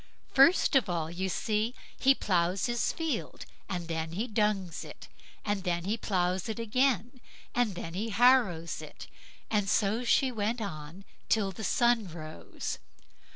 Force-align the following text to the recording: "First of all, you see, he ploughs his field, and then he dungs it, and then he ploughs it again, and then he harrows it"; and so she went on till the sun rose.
"First 0.33 0.75
of 0.75 0.89
all, 0.89 1.11
you 1.11 1.29
see, 1.29 1.75
he 1.95 2.15
ploughs 2.15 2.65
his 2.65 2.91
field, 2.91 3.45
and 3.69 3.87
then 3.87 4.13
he 4.13 4.25
dungs 4.25 4.83
it, 4.83 5.07
and 5.45 5.63
then 5.63 5.83
he 5.83 5.95
ploughs 5.95 6.49
it 6.49 6.57
again, 6.57 7.21
and 7.53 7.75
then 7.75 7.93
he 7.93 8.09
harrows 8.09 8.81
it"; 8.81 9.05
and 9.51 9.69
so 9.69 10.03
she 10.03 10.31
went 10.31 10.59
on 10.59 11.05
till 11.29 11.51
the 11.51 11.63
sun 11.63 12.07
rose. 12.07 12.79